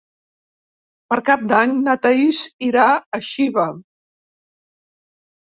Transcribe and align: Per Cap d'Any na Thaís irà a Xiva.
Per 1.11 1.17
Cap 1.27 1.43
d'Any 1.51 1.75
na 1.81 1.95
Thaís 2.07 2.41
irà 2.69 2.87
a 2.95 3.21
Xiva. 3.29 3.67